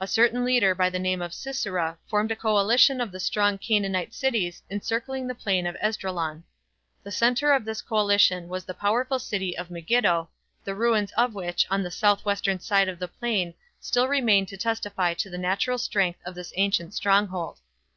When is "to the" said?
15.14-15.38